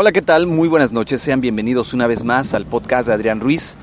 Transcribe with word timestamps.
Hola, 0.00 0.12
¿qué 0.12 0.22
tal? 0.22 0.46
Muy 0.46 0.68
buenas 0.68 0.92
noches. 0.92 1.20
Sean 1.20 1.40
bienvenidos 1.40 1.92
una 1.92 2.06
vez 2.06 2.22
más 2.22 2.54
al 2.54 2.66
podcast 2.66 3.08
de 3.08 3.14
Adrián 3.14 3.40
Ruiz. 3.40 3.76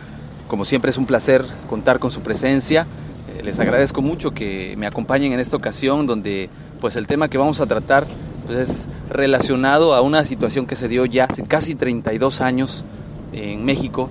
Como 0.47 0.63
siempre 0.63 0.89
es 0.89 0.97
un 0.97 1.05
placer 1.05 1.43
contar 1.69 1.99
con 1.99 2.09
su 2.09 2.21
presencia. 2.21 2.87
Eh, 3.35 3.43
les 3.43 3.59
agradezco 3.59 4.01
mucho 4.01 4.31
que 4.31 4.75
me 4.77 4.87
acompañen 4.87 5.33
en 5.33 5.41
esta 5.41 5.57
ocasión 5.57 6.07
donde 6.07 6.49
pues 6.79 6.95
el 6.95 7.05
tema 7.05 7.27
que 7.27 7.37
vamos 7.37 7.59
a 7.59 7.65
tratar 7.65 8.07
pues, 8.45 8.57
es 8.57 8.89
relacionado 9.09 9.93
a 9.93 9.99
una 9.99 10.23
situación 10.23 10.65
que 10.65 10.77
se 10.77 10.87
dio 10.87 11.05
ya 11.05 11.25
hace 11.25 11.43
casi 11.43 11.75
32 11.75 12.39
años 12.39 12.85
en 13.33 13.65
México. 13.65 14.09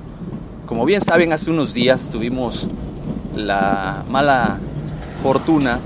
Como 0.66 0.84
bien 0.84 1.00
saben, 1.00 1.32
hace 1.32 1.50
unos 1.50 1.72
días 1.72 2.10
tuvimos 2.10 2.68
la 3.34 4.04
mala 4.10 4.58
fortuna 5.22 5.80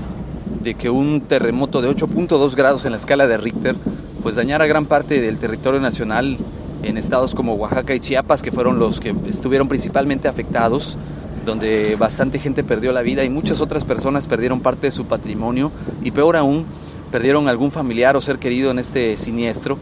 de 0.61 0.73
que 0.73 0.89
un 0.89 1.21
terremoto 1.21 1.81
de 1.81 1.87
8.2 1.87 2.55
grados 2.57 2.83
en 2.83 2.91
la 2.91 2.97
escala 2.97 3.25
de 3.25 3.37
Richter 3.37 3.77
pues 4.21 4.35
dañara 4.35 4.67
gran 4.67 4.85
parte 4.85 5.21
del 5.21 5.37
territorio 5.37 5.79
nacional 5.79 6.37
en 6.83 6.97
estados 6.97 7.35
como 7.35 7.55
Oaxaca 7.55 7.93
y 7.93 7.99
Chiapas, 7.99 8.41
que 8.41 8.51
fueron 8.51 8.79
los 8.79 8.99
que 8.99 9.13
estuvieron 9.27 9.67
principalmente 9.67 10.27
afectados, 10.27 10.97
donde 11.45 11.95
bastante 11.97 12.39
gente 12.39 12.63
perdió 12.63 12.91
la 12.91 13.01
vida 13.01 13.23
y 13.23 13.29
muchas 13.29 13.61
otras 13.61 13.83
personas 13.83 14.27
perdieron 14.27 14.61
parte 14.61 14.87
de 14.87 14.91
su 14.91 15.05
patrimonio 15.05 15.71
y 16.03 16.11
peor 16.11 16.35
aún, 16.35 16.65
perdieron 17.11 17.47
algún 17.47 17.71
familiar 17.71 18.15
o 18.15 18.21
ser 18.21 18.39
querido 18.39 18.71
en 18.71 18.79
este 18.79 19.17
siniestro. 19.17 19.77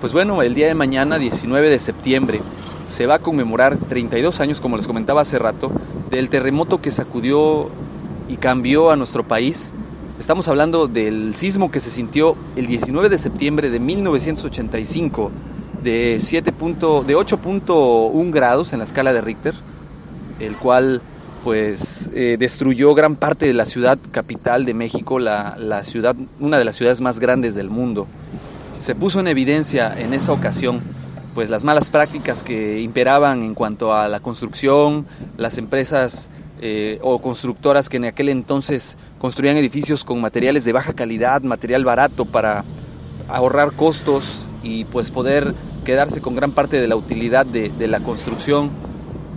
Pues 0.00 0.12
bueno, 0.12 0.42
el 0.42 0.54
día 0.54 0.66
de 0.66 0.74
mañana, 0.74 1.18
19 1.18 1.70
de 1.70 1.78
septiembre, 1.78 2.40
se 2.86 3.06
va 3.06 3.14
a 3.14 3.18
conmemorar 3.18 3.76
32 3.76 4.40
años, 4.40 4.60
como 4.60 4.76
les 4.76 4.86
comentaba 4.86 5.22
hace 5.22 5.38
rato, 5.38 5.70
del 6.10 6.28
terremoto 6.28 6.80
que 6.80 6.90
sacudió 6.90 7.70
y 8.28 8.36
cambió 8.36 8.90
a 8.90 8.96
nuestro 8.96 9.24
país 9.24 9.72
Estamos 10.18 10.46
hablando 10.46 10.86
del 10.86 11.34
sismo 11.34 11.72
que 11.72 11.80
se 11.80 11.90
sintió 11.90 12.36
el 12.54 12.68
19 12.68 13.08
de 13.08 13.18
septiembre 13.18 13.68
de 13.68 13.80
1985 13.80 15.32
de, 15.82 16.18
7 16.20 16.52
de 16.52 17.16
8.1 17.16 18.30
grados 18.32 18.72
en 18.72 18.78
la 18.78 18.84
escala 18.84 19.12
de 19.12 19.20
Richter, 19.20 19.54
el 20.38 20.56
cual 20.56 21.02
pues 21.42 22.10
eh, 22.14 22.36
destruyó 22.38 22.94
gran 22.94 23.16
parte 23.16 23.46
de 23.46 23.54
la 23.54 23.66
ciudad 23.66 23.98
capital 24.12 24.64
de 24.64 24.72
México, 24.72 25.18
la, 25.18 25.56
la 25.58 25.82
ciudad, 25.82 26.14
una 26.38 26.58
de 26.58 26.64
las 26.64 26.76
ciudades 26.76 27.00
más 27.00 27.18
grandes 27.18 27.56
del 27.56 27.68
mundo. 27.68 28.06
Se 28.78 28.94
puso 28.94 29.18
en 29.18 29.26
evidencia 29.26 29.92
en 29.98 30.14
esa 30.14 30.32
ocasión 30.32 30.80
pues 31.34 31.50
las 31.50 31.64
malas 31.64 31.90
prácticas 31.90 32.44
que 32.44 32.80
imperaban 32.80 33.42
en 33.42 33.54
cuanto 33.54 33.92
a 33.92 34.06
la 34.06 34.20
construcción, 34.20 35.06
las 35.36 35.58
empresas 35.58 36.30
eh, 36.66 36.98
o 37.02 37.18
constructoras 37.18 37.90
que 37.90 37.98
en 37.98 38.06
aquel 38.06 38.30
entonces 38.30 38.96
construían 39.18 39.58
edificios 39.58 40.02
con 40.02 40.18
materiales 40.22 40.64
de 40.64 40.72
baja 40.72 40.94
calidad, 40.94 41.42
material 41.42 41.84
barato 41.84 42.24
para 42.24 42.64
ahorrar 43.28 43.72
costos 43.72 44.46
y 44.62 44.86
pues 44.86 45.10
poder 45.10 45.52
quedarse 45.84 46.22
con 46.22 46.34
gran 46.34 46.52
parte 46.52 46.80
de 46.80 46.88
la 46.88 46.96
utilidad 46.96 47.44
de, 47.44 47.86
la 47.86 48.00
construcción. 48.00 48.70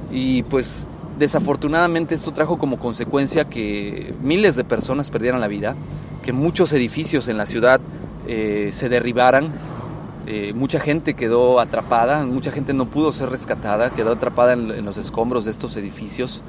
Y 0.10 0.44
pues 0.44 0.88
desafortunadamente 1.20 2.16
esto 2.16 2.32
trajo 2.32 2.58
como 2.58 2.80
consecuencia 2.80 3.44
que 3.44 4.14
miles 4.22 4.56
de 4.56 4.64
personas 4.64 5.10
perdieran 5.10 5.42
la 5.42 5.50
vida, 5.50 5.76
que 6.24 6.32
muchos 6.32 6.72
edificios 6.72 7.28
en 7.28 7.36
la 7.36 7.46
ciudad 7.46 7.82
eh, 8.26 8.70
se 8.72 8.88
derribaran, 8.88 9.52
eh, 10.28 10.54
mucha 10.54 10.80
gente 10.80 11.14
quedó 11.14 11.60
atrapada, 11.60 12.24
mucha 12.24 12.54
gente 12.54 12.74
no 12.74 12.86
pudo 12.86 13.12
ser 13.12 13.30
rescatada, 13.30 13.90
quedó 13.90 14.14
atrapada 14.14 14.54
en 14.54 14.86
los 14.86 14.96
escombros 14.96 15.44
de 15.44 15.52
estos 15.52 15.76
edificios. 15.76 16.42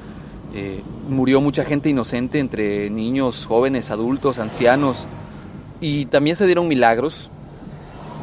Eh, 0.55 0.83
murió 1.09 1.41
mucha 1.41 1.65
gente 1.65 1.91
inocente 1.91 2.39
entre 2.39 2.91
niños, 2.91 3.47
jóvenes, 3.47 3.91
adultos, 3.91 4.39
ancianos. 4.39 5.07
Y 5.81 6.07
también 6.07 6.37
se 6.37 6.47
dieron 6.47 6.69
milagros 6.69 7.31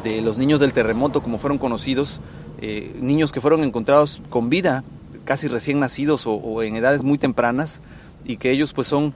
de 0.04 0.20
los 0.20 0.38
niños 0.38 0.60
del 0.60 0.72
terremoto, 0.72 1.22
como 1.22 1.38
fueron 1.38 1.58
conocidos, 1.58 2.20
eh, 2.60 2.94
niños 3.00 3.32
que 3.32 3.40
fueron 3.40 3.64
encontrados 3.64 4.20
con 4.30 4.50
vida, 4.50 4.84
casi 5.24 5.48
recién 5.48 5.80
nacidos 5.80 6.24
o, 6.26 6.62
en 6.62 6.76
edades 6.76 7.02
muy 7.02 7.18
tempranas, 7.18 7.82
y 8.24 8.36
que 8.36 8.50
ellos 8.50 8.72
pues 8.72 8.86
son 8.86 9.14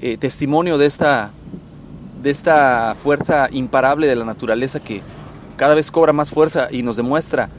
eh, 0.00 0.16
testimonio 0.16 0.78
de 0.78 0.86
esta, 0.86 1.30
de 2.22 2.30
esta 2.30 2.94
fuerza 2.94 3.48
imparable 3.50 4.06
de 4.06 4.16
la 4.16 4.24
naturaleza 4.24 4.80
que 4.80 5.02
cada 5.56 5.74
vez 5.74 5.90
cobra 5.90 6.12
más 6.12 6.30
fuerza 6.30 6.68
y 6.70 6.82
nos 6.82 6.96
demuestra 6.96 7.50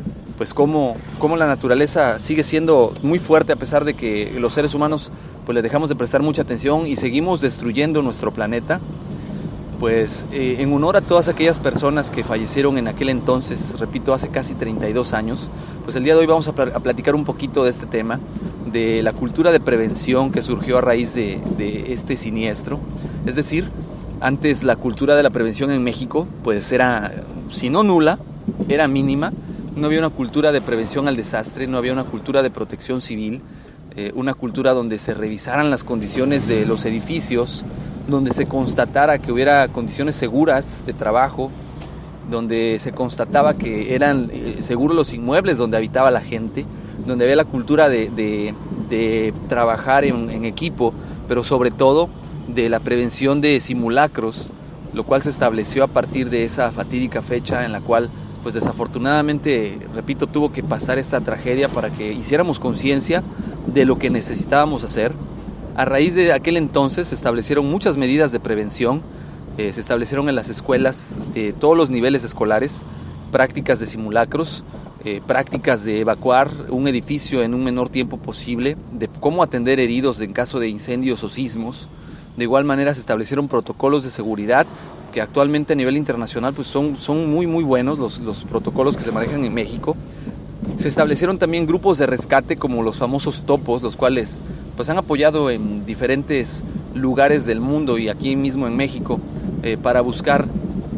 pues 0.41 0.55
cómo, 0.55 0.97
cómo 1.19 1.37
la 1.37 1.45
naturaleza 1.45 2.17
sigue 2.17 2.41
siendo 2.41 2.95
muy 3.03 3.19
fuerte 3.19 3.53
a 3.53 3.55
pesar 3.57 3.85
de 3.85 3.93
que 3.93 4.33
los 4.39 4.53
seres 4.53 4.73
humanos 4.73 5.11
pues 5.45 5.53
le 5.53 5.61
dejamos 5.61 5.87
de 5.87 5.95
prestar 5.95 6.23
mucha 6.23 6.41
atención 6.41 6.87
y 6.87 6.95
seguimos 6.95 7.41
destruyendo 7.41 8.01
nuestro 8.01 8.31
planeta. 8.31 8.79
Pues 9.79 10.25
eh, 10.31 10.55
en 10.57 10.73
honor 10.73 10.97
a 10.97 11.01
todas 11.01 11.27
aquellas 11.27 11.59
personas 11.59 12.09
que 12.09 12.23
fallecieron 12.23 12.79
en 12.79 12.87
aquel 12.87 13.09
entonces, 13.09 13.75
repito, 13.77 14.15
hace 14.15 14.29
casi 14.29 14.55
32 14.55 15.13
años, 15.13 15.47
pues 15.83 15.95
el 15.95 16.05
día 16.05 16.15
de 16.15 16.21
hoy 16.21 16.25
vamos 16.25 16.47
a, 16.47 16.53
platicar 16.53 17.13
un 17.13 17.23
poquito 17.23 17.63
de 17.63 17.69
este 17.69 17.85
tema, 17.85 18.19
de 18.65 19.03
la 19.03 19.13
cultura 19.13 19.51
de 19.51 19.59
prevención 19.59 20.31
que 20.31 20.41
surgió 20.41 20.79
a 20.79 20.81
raíz 20.81 21.13
de, 21.13 21.39
de 21.55 21.93
este 21.93 22.17
siniestro. 22.17 22.79
Es 23.27 23.35
decir, 23.35 23.69
antes 24.21 24.63
la 24.63 24.75
cultura 24.75 25.15
de 25.15 25.21
la 25.21 25.29
prevención 25.29 25.69
en 25.69 25.83
México 25.83 26.25
pues 26.43 26.71
era, 26.71 27.11
si 27.51 27.69
no 27.69 27.83
nula, 27.83 28.17
era 28.69 28.87
mínima, 28.87 29.33
no 29.75 29.87
había 29.87 29.99
una 29.99 30.09
cultura 30.09 30.51
de 30.51 30.61
prevención 30.61 31.07
al 31.07 31.15
desastre, 31.15 31.67
no 31.67 31.77
había 31.77 31.93
una 31.93 32.03
cultura 32.03 32.43
de 32.43 32.49
protección 32.49 33.01
civil, 33.01 33.41
eh, 33.95 34.11
una 34.15 34.33
cultura 34.33 34.71
donde 34.71 34.97
se 34.99 35.13
revisaran 35.13 35.69
las 35.69 35.83
condiciones 35.83 36.47
de 36.47 36.65
los 36.65 36.85
edificios, 36.85 37.63
donde 38.07 38.33
se 38.33 38.45
constatara 38.45 39.19
que 39.19 39.31
hubiera 39.31 39.67
condiciones 39.67 40.15
seguras 40.15 40.83
de 40.85 40.93
trabajo, 40.93 41.51
donde 42.29 42.77
se 42.79 42.91
constataba 42.91 43.55
que 43.55 43.95
eran 43.95 44.29
eh, 44.31 44.57
seguros 44.59 44.95
los 44.95 45.13
inmuebles 45.13 45.57
donde 45.57 45.77
habitaba 45.77 46.11
la 46.11 46.21
gente, 46.21 46.65
donde 47.05 47.25
había 47.25 47.35
la 47.35 47.45
cultura 47.45 47.89
de, 47.89 48.53
trabajar 49.47 50.03
en, 50.03 50.29
en 50.29 50.43
equipo, 50.43 50.93
pero 51.27 51.43
sobre 51.43 51.71
todo 51.71 52.09
de 52.49 52.67
la 52.67 52.81
prevención 52.81 53.39
de 53.39 53.61
simulacros, 53.61 54.49
lo 54.93 55.05
cual 55.05 55.21
se 55.21 55.29
estableció 55.29 55.85
a 55.85 55.87
partir 55.87 56.29
de 56.29 56.43
esa 56.43 56.71
fatídica 56.71 57.21
fecha 57.21 57.63
en 57.63 57.71
la 57.71 57.79
cual 57.79 58.09
pues 58.43 58.55
desafortunadamente, 58.55 59.77
repito, 59.93 60.27
tuvo 60.27 60.51
que 60.51 60.63
pasar 60.63 60.99
esta 60.99 61.21
tragedia 61.21 61.69
para 61.69 61.89
que 61.89 62.11
hiciéramos 62.13 62.59
conciencia 62.59 63.23
de 63.67 63.85
lo 63.85 63.97
que 63.97 64.09
necesitábamos 64.09 64.83
hacer. 64.83 65.13
A 65.75 65.85
raíz 65.85 66.15
de 66.15 66.33
aquel 66.33 66.57
entonces 66.57 67.09
se 67.09 67.15
establecieron 67.15 67.69
muchas 67.69 67.97
medidas 67.97 68.31
de 68.31 68.39
prevención, 68.39 69.01
eh, 69.57 69.71
se 69.73 69.81
establecieron 69.81 70.27
en 70.29 70.35
las 70.35 70.49
escuelas 70.49 71.17
de 71.33 71.53
todos 71.53 71.77
los 71.77 71.89
niveles 71.89 72.23
escolares 72.23 72.85
prácticas 73.31 73.79
de 73.79 73.85
simulacros, 73.85 74.63
eh, 75.03 75.21
prácticas 75.25 75.83
de 75.83 76.01
evacuar 76.01 76.51
un 76.69 76.87
edificio 76.87 77.41
en 77.41 77.53
un 77.53 77.63
menor 77.63 77.89
tiempo 77.89 78.17
posible, 78.17 78.75
de 78.91 79.07
cómo 79.07 79.41
atender 79.41 79.79
heridos 79.79 80.19
en 80.21 80.33
caso 80.33 80.59
de 80.59 80.67
incendios 80.67 81.23
o 81.23 81.29
sismos. 81.29 81.87
De 82.37 82.43
igual 82.43 82.65
manera 82.65 82.93
se 82.93 82.99
establecieron 82.99 83.47
protocolos 83.47 84.03
de 84.03 84.09
seguridad 84.09 84.65
que 85.11 85.21
actualmente 85.21 85.73
a 85.73 85.75
nivel 85.75 85.97
internacional 85.97 86.53
pues 86.53 86.67
son, 86.67 86.95
son 86.95 87.29
muy 87.29 87.47
muy 87.47 87.63
buenos 87.63 87.99
los, 87.99 88.19
los 88.19 88.43
protocolos 88.43 88.95
que 88.95 89.03
se 89.03 89.11
manejan 89.11 89.43
en 89.43 89.53
México. 89.53 89.95
Se 90.77 90.87
establecieron 90.87 91.37
también 91.37 91.67
grupos 91.67 91.97
de 91.97 92.07
rescate 92.07 92.55
como 92.55 92.81
los 92.81 92.97
famosos 92.97 93.41
topos, 93.45 93.81
los 93.81 93.97
cuales 93.97 94.41
pues 94.75 94.89
han 94.89 94.97
apoyado 94.97 95.49
en 95.49 95.85
diferentes 95.85 96.63
lugares 96.95 97.45
del 97.45 97.59
mundo 97.59 97.97
y 97.97 98.09
aquí 98.09 98.35
mismo 98.35 98.67
en 98.67 98.75
México 98.75 99.19
eh, 99.63 99.77
para 99.77 100.01
buscar 100.01 100.47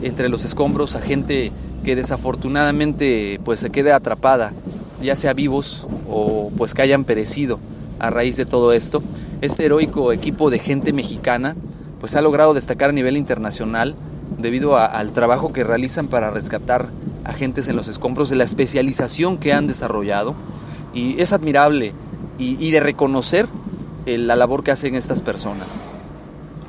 entre 0.01 0.30
los 0.30 0.45
escombros 0.45 0.95
a 0.95 1.01
gente 1.01 1.51
que 1.83 1.95
desafortunadamente 1.95 3.39
pues 3.44 3.60
se 3.60 3.69
quede 3.69 3.92
atrapada, 3.92 4.54
ya 5.01 5.15
sea 5.15 5.33
vivos 5.33 5.88
o 6.07 6.51
pues 6.57 6.74
que 6.74 6.81
hayan 6.81 7.04
perecido 7.04 7.60
a 8.00 8.10
raíz 8.10 8.38
de 8.38 8.45
todo 8.45 8.74
esto. 8.74 9.04
Este 9.42 9.65
heroico 9.65 10.13
equipo 10.13 10.50
de 10.50 10.60
gente 10.60 10.94
mexicana 10.94 11.56
pues 12.03 12.17
ha 12.17 12.21
logrado 12.21 12.53
destacar 12.53 12.89
a 12.89 12.91
nivel 12.91 13.15
internacional 13.15 13.95
debido 14.38 14.75
al 14.77 15.13
trabajo 15.13 15.53
que 15.53 15.63
realizan 15.63 16.09
para 16.09 16.31
rescatar 16.31 16.89
agentes 17.23 17.69
en 17.69 17.77
los 17.77 17.88
escombros, 17.88 18.29
de 18.29 18.35
la 18.35 18.44
especialización 18.44 19.38
que 19.38 19.53
han 19.53 19.67
desarrollado 19.67 20.35
y 20.94 21.21
es 21.21 21.31
admirable 21.31 21.94
y, 22.38 22.71
de 22.71 22.81
reconocer 22.81 23.47
la 24.05 24.35
labor 24.35 24.65
que 24.65 24.71
hacen 24.71 24.95
estas 24.95 25.21
personas. 25.21 25.79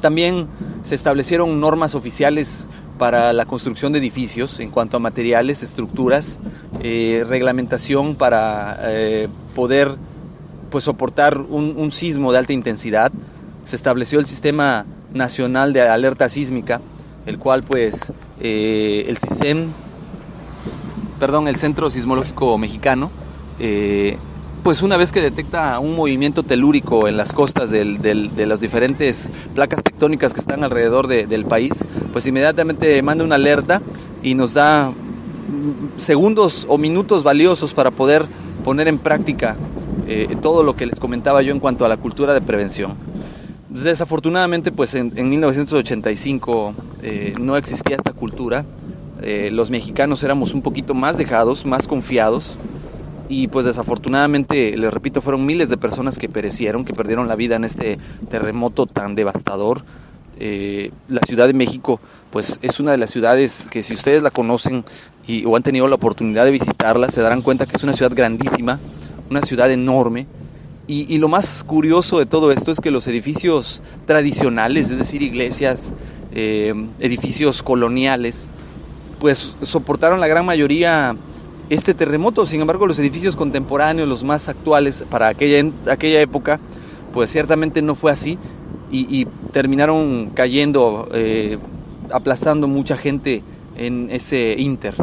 También 0.00 0.46
se 0.84 0.94
establecieron 0.94 1.58
normas 1.58 1.96
oficiales 1.96 2.68
para 2.96 3.32
la 3.32 3.44
construcción 3.44 3.92
de 3.92 3.98
edificios 3.98 4.60
en 4.60 4.70
cuanto 4.70 4.98
a 4.98 5.00
materiales, 5.00 5.64
estructuras, 5.64 6.38
eh, 6.80 7.24
reglamentación 7.26 8.14
para 8.14 8.78
eh, 8.82 9.26
poder 9.56 9.96
pues, 10.70 10.84
soportar 10.84 11.38
un, 11.40 11.90
sismo 11.90 12.30
de 12.30 12.38
alta 12.38 12.52
intensidad. 12.52 13.10
Se 13.64 13.74
estableció 13.74 14.20
el 14.20 14.26
Sistema 14.26 14.86
Nacional 15.14 15.72
de 15.72 15.82
Alerta 15.82 16.28
Sísmica, 16.28 16.80
el 17.26 17.38
cual 17.38 17.62
pues 17.62 18.12
eh, 18.40 19.06
el 19.08 19.16
CISEM, 19.18 19.68
perdón, 21.18 21.48
el 21.48 21.56
Centro 21.56 21.90
Sismológico 21.90 22.58
Mexicano, 22.58 23.10
pues 24.64 24.82
una 24.82 24.96
vez 24.96 25.12
que 25.12 25.20
detecta 25.20 25.78
un 25.78 25.94
movimiento 25.94 26.42
telúrico 26.42 27.06
en 27.06 27.16
las 27.16 27.32
costas 27.32 27.70
de 27.70 28.46
las 28.46 28.60
diferentes 28.60 29.30
placas 29.54 29.82
tectónicas 29.82 30.34
que 30.34 30.40
están 30.40 30.64
alrededor 30.64 31.06
del 31.06 31.44
país, 31.44 31.84
pues 32.12 32.26
inmediatamente 32.26 33.00
manda 33.02 33.24
una 33.24 33.36
alerta 33.36 33.80
y 34.22 34.34
nos 34.34 34.54
da 34.54 34.90
segundos 35.96 36.66
o 36.68 36.78
minutos 36.78 37.22
valiosos 37.22 37.74
para 37.74 37.90
poder 37.90 38.24
poner 38.64 38.88
en 38.88 38.98
práctica 38.98 39.56
eh, 40.06 40.34
todo 40.42 40.62
lo 40.62 40.76
que 40.76 40.86
les 40.86 40.98
comentaba 40.98 41.42
yo 41.42 41.52
en 41.52 41.60
cuanto 41.60 41.84
a 41.84 41.88
la 41.88 41.96
cultura 41.96 42.34
de 42.34 42.40
prevención. 42.40 42.94
Desafortunadamente, 43.82 44.70
pues 44.70 44.94
en, 44.94 45.12
1985 45.28 46.74
eh, 47.02 47.34
no 47.40 47.56
existía 47.56 47.96
esta 47.96 48.12
cultura. 48.12 48.64
Eh, 49.20 49.50
los 49.52 49.70
mexicanos 49.70 50.22
éramos 50.22 50.54
un 50.54 50.62
poquito 50.62 50.94
más 50.94 51.18
dejados, 51.18 51.66
más 51.66 51.88
confiados 51.88 52.56
y 53.28 53.48
pues 53.48 53.66
desafortunadamente, 53.66 54.76
les 54.76 54.94
repito, 54.94 55.20
fueron 55.20 55.44
miles 55.44 55.70
de 55.70 55.76
personas 55.76 56.18
que 56.18 56.28
perecieron, 56.28 56.84
que 56.84 56.94
perdieron 56.94 57.26
la 57.26 57.34
vida 57.34 57.56
en 57.56 57.64
este 57.64 57.98
terremoto 58.30 58.86
tan 58.86 59.16
devastador. 59.16 59.82
Eh, 60.38 60.92
la 61.08 61.20
Ciudad 61.26 61.48
de 61.48 61.54
México, 61.54 62.00
pues 62.30 62.60
es 62.62 62.78
una 62.78 62.92
de 62.92 62.98
las 62.98 63.10
ciudades 63.10 63.68
que 63.70 63.82
si 63.82 63.94
ustedes 63.94 64.22
la 64.22 64.30
conocen 64.30 64.84
y, 65.26 65.44
o 65.46 65.56
han 65.56 65.64
tenido 65.64 65.88
la 65.88 65.96
oportunidad 65.96 66.44
de 66.44 66.52
visitarla, 66.52 67.10
se 67.10 67.22
darán 67.22 67.42
cuenta 67.42 67.66
que 67.66 67.76
es 67.76 67.82
una 67.82 67.92
ciudad 67.92 68.12
grandísima, 68.14 68.78
una 69.30 69.42
ciudad 69.42 69.70
enorme. 69.72 70.26
Y, 70.86 71.16
lo 71.16 71.28
más 71.28 71.64
curioso 71.64 72.18
de 72.18 72.26
todo 72.26 72.52
esto 72.52 72.70
es 72.70 72.78
que 72.78 72.90
los 72.90 73.06
edificios 73.08 73.82
tradicionales, 74.06 74.90
es 74.90 74.98
decir, 74.98 75.22
iglesias, 75.22 75.94
eh, 76.34 76.74
edificios 77.00 77.62
coloniales, 77.62 78.50
pues 79.18 79.56
soportaron 79.62 80.20
la 80.20 80.28
gran 80.28 80.44
mayoría 80.44 81.16
este 81.70 81.94
terremoto. 81.94 82.46
Sin 82.46 82.60
embargo, 82.60 82.86
los 82.86 82.98
edificios 82.98 83.34
contemporáneos, 83.34 84.06
los 84.06 84.24
más 84.24 84.50
actuales 84.50 85.06
para 85.08 85.28
aquella, 85.28 85.66
aquella 85.90 86.20
época, 86.20 86.60
pues 87.14 87.30
ciertamente 87.30 87.80
no 87.80 87.94
fue 87.94 88.12
así 88.12 88.38
y, 88.90 89.26
terminaron 89.52 90.30
cayendo, 90.34 91.08
eh, 91.14 91.58
aplastando 92.10 92.68
mucha 92.68 92.98
gente 92.98 93.42
en 93.78 94.08
ese 94.10 94.56
inter. 94.58 94.94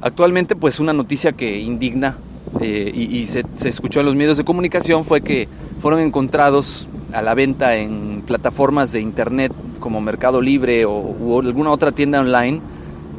Actualmente, 0.00 0.56
pues 0.56 0.80
una 0.80 0.92
noticia 0.92 1.32
que 1.32 1.60
indigna 1.60 2.16
eh, 2.60 2.92
y, 2.94 3.26
se, 3.26 3.44
escuchó 3.64 4.00
en 4.00 4.06
los 4.06 4.14
medios 4.14 4.36
de 4.36 4.44
comunicación 4.44 5.04
fue 5.04 5.22
que 5.22 5.48
fueron 5.78 6.00
encontrados 6.00 6.86
a 7.12 7.22
la 7.22 7.34
venta 7.34 7.76
en 7.76 8.22
plataformas 8.26 8.92
de 8.92 9.00
internet 9.00 9.52
como 9.80 10.00
Mercado 10.00 10.40
Libre 10.40 10.84
o 10.84 11.40
alguna 11.40 11.70
otra 11.70 11.92
tienda 11.92 12.20
online 12.20 12.60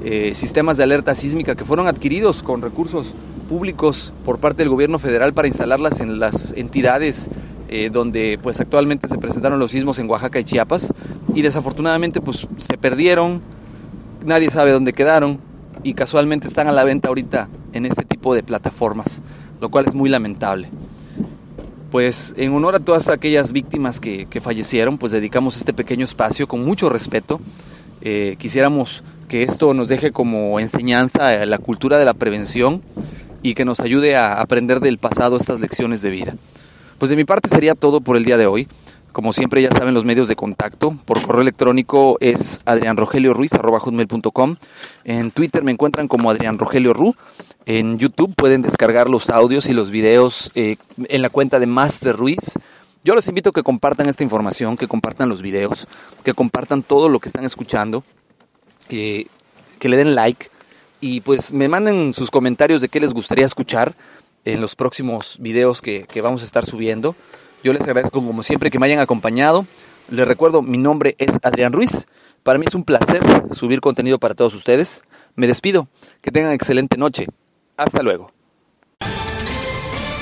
eh, 0.06 0.36
sistemas 0.36 0.76
de 0.76 0.84
alerta 0.84 1.16
sísmica 1.16 1.56
que 1.56 1.64
fueron 1.64 1.88
adquiridos 1.88 2.44
con 2.44 2.62
recursos 2.62 3.14
públicos 3.48 4.12
por 4.26 4.38
parte 4.38 4.58
del 4.58 4.68
gobierno 4.68 5.00
federal 5.00 5.34
para 5.34 5.48
instalarlas 5.48 6.02
en 6.02 6.20
las 6.20 6.52
entidades 6.58 7.30
eh, 7.70 7.90
donde 7.90 8.38
pues 8.44 8.60
actualmente 8.60 9.08
se 9.08 9.18
presentaron 9.18 9.60
los 9.60 9.72
sismos 9.72 10.00
en 10.00 10.10
Oaxaca 10.10 10.42
y 10.42 10.44
Chiapas 10.44 10.94
y 11.34 11.42
desafortunadamente 11.42 12.20
pues 12.20 12.46
se 12.58 12.78
perdieron, 12.78 13.40
nadie 14.26 14.50
sabe 14.50 14.72
dónde 14.72 14.92
quedaron 14.92 15.40
y 15.84 15.94
casualmente 15.94 16.48
están 16.48 16.68
a 16.68 16.74
la 16.74 16.84
venta 16.84 17.08
ahorita 17.08 17.48
en 17.74 17.86
este 17.86 18.04
tipo 18.04 18.34
de 18.36 18.44
plataformas, 18.44 19.22
lo 19.60 19.70
cual 19.70 19.88
es 19.88 19.94
muy 19.94 20.10
lamentable. 20.10 20.70
Pues 21.92 22.34
en 22.38 22.54
honor 22.54 22.75
a 22.75 22.80
todas 22.80 23.10
aquellas 23.10 23.52
víctimas 23.52 24.00
que, 24.00 24.28
fallecieron, 24.42 24.98
pues 24.98 25.12
dedicamos 25.12 25.58
este 25.58 25.74
pequeño 25.74 26.06
espacio 26.06 26.48
con 26.48 26.66
mucho 26.66 26.90
respeto. 26.90 27.40
Eh, 28.02 28.36
quisiéramos 28.40 29.04
que 29.28 29.44
esto 29.44 29.74
nos 29.74 29.90
deje 29.90 30.12
como 30.12 30.60
enseñanza 30.60 31.46
la 31.46 31.58
cultura 31.58 31.98
de 31.98 32.06
la 32.06 32.14
prevención 32.14 32.81
y 33.44 33.54
que 33.54 33.66
nos 33.66 33.80
ayude 33.80 34.16
a 34.16 34.42
aprender 34.42 34.80
del 34.80 34.98
pasado 34.98 35.38
estas 35.38 35.60
lecciones 35.60 36.02
de 36.02 36.10
vida. 36.10 36.36
Pues 36.98 37.10
de 37.10 37.16
mi 37.16 37.25
parte 37.25 37.50
sería 37.50 37.75
todo 37.75 38.02
por 38.02 38.18
el 38.18 38.25
día 38.25 38.38
de 38.38 38.48
hoy. 38.48 38.68
Como 39.13 39.31
siempre 39.31 39.62
ya 39.62 39.71
saben 39.71 39.94
los 39.94 40.04
medios 40.04 40.27
de 40.27 40.36
contacto, 40.36 40.98
por 41.06 41.21
correo 41.21 41.42
electrónico 41.42 42.18
es 42.19 42.62
adrianrogelioruiz.com. 42.65 44.56
En 45.06 45.31
Twitter 45.31 45.63
me 45.63 45.71
encuentran 45.71 46.10
como 46.10 46.30
Adrián 46.30 46.60
Rogelio 46.60 46.94
Ru. 46.94 47.15
En 47.65 47.98
YouTube 47.98 48.36
pueden 48.36 48.62
descargar 48.62 49.10
los 49.10 49.30
audios 49.30 49.69
y 49.69 49.74
los 49.74 49.92
videos 49.92 50.51
eh, 50.56 50.75
en 51.07 51.21
la 51.21 51.30
cuenta 51.30 51.60
de 51.60 51.68
Master 51.68 52.18
Ruiz. 52.18 52.60
Yo 53.06 53.15
los 53.15 53.27
invito 53.30 53.51
a 53.51 53.54
que 53.54 53.63
compartan 53.63 54.10
esta 54.10 54.24
información, 54.24 54.75
que 54.75 54.88
compartan 54.88 55.30
los 55.30 55.42
videos, 55.42 55.88
que 56.24 56.33
compartan 56.33 56.83
todo 56.83 57.07
lo 57.07 57.19
que 57.19 57.30
están 57.30 57.45
escuchando 57.45 58.04
que, 58.88 59.27
le 59.89 59.98
den 59.98 60.15
like 60.15 60.50
y 61.01 61.21
pues 61.21 61.51
me 61.51 61.68
manden 61.68 62.13
sus 62.13 62.31
comentarios 62.31 62.81
de 62.81 62.89
qué 62.89 63.00
les 63.00 63.13
gustaría 63.13 63.45
escuchar 63.45 63.95
en 64.45 64.62
los 64.62 64.75
próximos 64.75 65.38
videos 65.39 65.81
que, 65.81 66.07
vamos 66.21 66.42
a 66.42 66.45
estar 66.45 66.65
subiendo. 66.65 67.15
Yo 67.63 67.71
les 67.71 67.83
agradezco 67.83 68.21
como 68.24 68.44
siempre 68.44 68.69
que 68.69 68.77
me 68.77 68.88
hayan 68.88 69.00
acompañado. 69.00 69.65
Les 70.10 70.27
recuerdo, 70.27 70.62
mi 70.62 70.77
nombre 70.77 71.15
es 71.18 71.39
Adrián 71.44 71.71
Ruiz. 71.71 72.07
Para 72.44 72.60
mí 72.60 72.65
es 72.68 72.75
un 72.75 72.83
placer 72.83 73.24
subir 73.51 73.80
contenido 73.80 74.19
para 74.19 74.36
todos 74.36 74.54
ustedes. 74.54 75.01
Me 75.36 75.48
despido. 75.48 75.88
Que 76.21 76.30
tengan 76.30 76.51
excelente 76.51 76.98
noche. 76.98 77.27
Hasta 77.77 78.04
luego. 78.04 78.31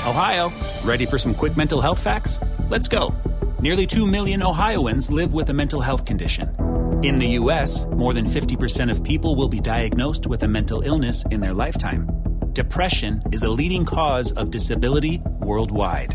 Ohio, 0.06 0.52
ready 0.84 1.04
for 1.04 1.18
some 1.18 1.34
quick 1.34 1.56
mental 1.56 1.80
health 1.80 1.98
facts? 1.98 2.38
Let's 2.70 2.88
go. 2.88 3.12
Nearly 3.60 3.86
2 3.86 4.06
million 4.06 4.42
Ohioans 4.42 5.10
live 5.10 5.34
with 5.34 5.50
a 5.50 5.52
mental 5.52 5.80
health 5.80 6.04
condition. 6.04 6.48
In 7.02 7.16
the 7.16 7.38
US, 7.40 7.86
more 7.96 8.14
than 8.14 8.26
50% 8.26 8.88
of 8.88 9.02
people 9.02 9.34
will 9.34 9.48
be 9.48 9.60
diagnosed 9.60 10.28
with 10.28 10.44
a 10.44 10.48
mental 10.48 10.82
illness 10.82 11.24
in 11.32 11.40
their 11.40 11.52
lifetime. 11.52 12.06
Depression 12.52 13.20
is 13.32 13.42
a 13.42 13.50
leading 13.50 13.84
cause 13.84 14.30
of 14.32 14.50
disability 14.50 15.20
worldwide. 15.40 16.14